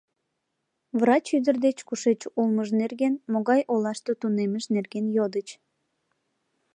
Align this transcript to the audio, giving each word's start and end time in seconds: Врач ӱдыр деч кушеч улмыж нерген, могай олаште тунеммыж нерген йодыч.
Врач 0.99 1.25
ӱдыр 1.37 1.55
деч 1.65 1.77
кушеч 1.87 2.21
улмыж 2.39 2.69
нерген, 2.81 3.13
могай 3.31 3.61
олаште 3.73 4.11
тунеммыж 4.21 4.65
нерген 4.75 5.05
йодыч. 5.17 5.47